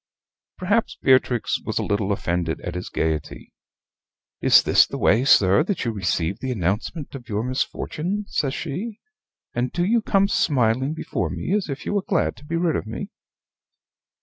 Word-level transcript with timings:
Perhaps 0.57 0.97
Beatrix 1.03 1.61
was 1.61 1.77
a 1.77 1.83
little 1.83 2.11
offended 2.11 2.59
at 2.61 2.73
his 2.73 2.89
gayety. 2.89 3.53
"Is 4.41 4.63
this 4.63 4.87
the 4.87 4.97
way, 4.97 5.23
sir, 5.23 5.61
that 5.65 5.85
you 5.85 5.91
receive 5.91 6.39
the 6.39 6.51
announcement 6.51 7.13
of 7.13 7.29
your 7.29 7.43
misfortune," 7.43 8.25
says 8.27 8.55
she, 8.55 8.99
"and 9.53 9.71
do 9.71 9.85
you 9.85 10.01
come 10.01 10.27
smiling 10.27 10.95
before 10.95 11.29
me 11.29 11.53
as 11.55 11.69
if 11.69 11.85
you 11.85 11.93
were 11.93 12.01
glad 12.01 12.35
to 12.37 12.45
be 12.45 12.55
rid 12.55 12.75
of 12.75 12.87
me?" 12.87 13.11